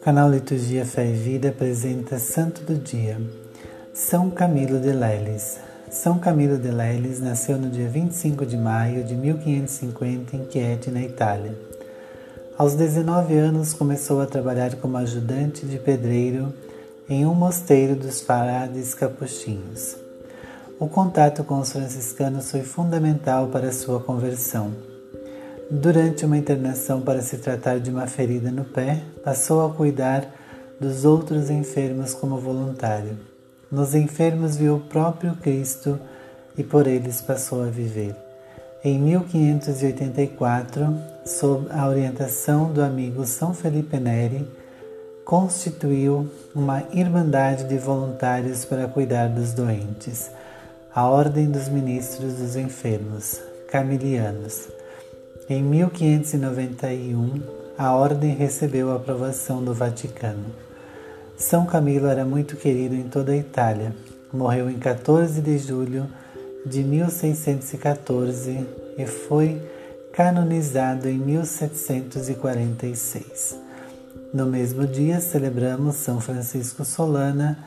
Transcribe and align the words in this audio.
Canal 0.00 0.30
Liturgia 0.30 0.84
Fé 0.84 1.10
e 1.10 1.12
Vida 1.12 1.48
apresenta 1.48 2.18
Santo 2.18 2.62
do 2.62 2.74
Dia, 2.74 3.20
São 3.92 4.30
Camilo 4.30 4.78
de 4.80 4.92
Leles. 4.92 5.58
São 5.90 6.18
Camilo 6.18 6.58
de 6.58 6.70
Leles 6.70 7.20
nasceu 7.20 7.58
no 7.58 7.68
dia 7.68 7.88
25 7.88 8.46
de 8.46 8.56
maio 8.56 9.04
de 9.04 9.14
1550 9.14 10.36
em 10.36 10.50
Chieti, 10.50 10.90
na 10.90 11.02
Itália. 11.02 11.54
Aos 12.56 12.74
19 12.74 13.34
anos 13.34 13.72
começou 13.72 14.20
a 14.20 14.26
trabalhar 14.26 14.76
como 14.76 14.96
ajudante 14.96 15.66
de 15.66 15.78
pedreiro 15.78 16.52
em 17.08 17.26
um 17.26 17.34
mosteiro 17.34 17.96
dos 17.96 18.20
frades 18.20 18.94
capuchinhos. 18.94 20.09
O 20.80 20.88
contato 20.88 21.44
com 21.44 21.60
os 21.60 21.70
franciscanos 21.70 22.50
foi 22.50 22.62
fundamental 22.62 23.48
para 23.48 23.70
sua 23.70 24.00
conversão. 24.00 24.72
Durante 25.70 26.24
uma 26.24 26.38
internação 26.38 27.02
para 27.02 27.20
se 27.20 27.36
tratar 27.36 27.78
de 27.78 27.90
uma 27.90 28.06
ferida 28.06 28.50
no 28.50 28.64
pé, 28.64 29.02
passou 29.22 29.66
a 29.66 29.74
cuidar 29.74 30.26
dos 30.80 31.04
outros 31.04 31.50
enfermos 31.50 32.14
como 32.14 32.38
voluntário. 32.38 33.18
Nos 33.70 33.94
enfermos 33.94 34.56
viu 34.56 34.76
o 34.76 34.80
próprio 34.80 35.36
Cristo 35.36 36.00
e 36.56 36.64
por 36.64 36.86
eles 36.86 37.20
passou 37.20 37.62
a 37.62 37.66
viver. 37.66 38.16
Em 38.82 38.98
1584, 38.98 40.96
sob 41.26 41.66
a 41.70 41.86
orientação 41.86 42.72
do 42.72 42.82
amigo 42.82 43.26
São 43.26 43.52
Felipe 43.52 43.98
Neri, 43.98 44.48
constituiu 45.26 46.26
uma 46.54 46.82
irmandade 46.90 47.64
de 47.64 47.76
voluntários 47.76 48.64
para 48.64 48.88
cuidar 48.88 49.28
dos 49.28 49.52
doentes, 49.52 50.30
a 50.94 51.06
Ordem 51.06 51.50
dos 51.50 51.68
Ministros 51.68 52.34
dos 52.34 52.54
Enfermos, 52.56 53.40
Camilianos 53.70 54.68
em 55.48 55.62
1591, 55.64 57.40
a 57.76 57.92
ordem 57.92 58.36
recebeu 58.36 58.92
a 58.92 58.96
aprovação 58.96 59.64
do 59.64 59.74
Vaticano. 59.74 60.44
São 61.36 61.66
Camilo 61.66 62.06
era 62.06 62.24
muito 62.24 62.54
querido 62.54 62.94
em 62.94 63.02
toda 63.04 63.32
a 63.32 63.36
Itália. 63.36 63.92
Morreu 64.32 64.70
em 64.70 64.78
14 64.78 65.40
de 65.40 65.58
julho 65.58 66.06
de 66.64 66.84
1614 66.84 68.64
e 68.96 69.04
foi 69.06 69.60
canonizado 70.12 71.08
em 71.08 71.18
1746. 71.18 73.58
No 74.32 74.46
mesmo 74.46 74.86
dia 74.86 75.20
celebramos 75.20 75.96
São 75.96 76.20
Francisco 76.20 76.84
Solana, 76.84 77.58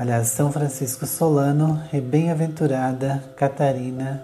aliás, 0.00 0.28
São 0.28 0.50
Francisco 0.50 1.06
Solano 1.06 1.78
e 1.92 2.00
bem-aventurada 2.00 3.22
Catarina 3.36 4.22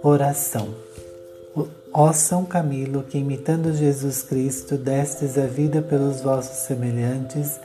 Oração. 0.00 0.68
Ó 1.92 2.12
São 2.12 2.44
Camilo, 2.44 3.02
que 3.02 3.18
imitando 3.18 3.74
Jesus 3.74 4.22
Cristo 4.22 4.78
destes 4.78 5.36
a 5.36 5.46
vida 5.46 5.82
pelos 5.82 6.20
vossos 6.20 6.58
semelhantes, 6.58 7.58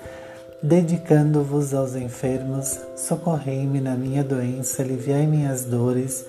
dedicando-vos 0.63 1.75
aos 1.75 1.95
enfermos, 1.95 2.79
socorrei-me 2.95 3.79
na 3.79 3.95
minha 3.95 4.23
doença, 4.23 4.81
aliviai 4.81 5.27
minhas 5.27 5.63
dores, 5.63 6.25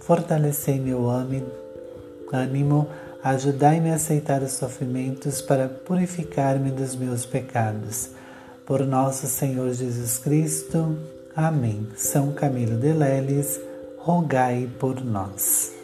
fortalecei 0.00 0.80
meu 0.80 1.10
ânimo, 1.10 2.88
ajudai-me 3.22 3.90
a 3.90 3.96
aceitar 3.96 4.42
os 4.42 4.52
sofrimentos 4.52 5.42
para 5.42 5.68
purificar-me 5.68 6.70
dos 6.70 6.96
meus 6.96 7.26
pecados. 7.26 8.08
Por 8.66 8.86
nosso 8.86 9.26
Senhor 9.26 9.72
Jesus 9.74 10.18
Cristo. 10.18 10.96
Amém. 11.36 11.86
São 11.96 12.32
Camilo 12.32 12.78
de 12.78 12.92
Leles 12.92 13.60
rogai 13.98 14.68
por 14.78 15.04
nós. 15.04 15.83